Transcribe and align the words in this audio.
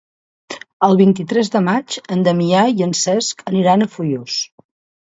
El 0.87 0.97
vint-i-tres 1.01 1.53
de 1.57 1.61
maig 1.67 1.99
en 2.17 2.27
Damià 2.29 2.65
i 2.81 2.87
en 2.89 2.99
Cesc 3.05 3.47
aniran 3.55 3.89
a 3.89 3.91
Foios. 3.97 4.43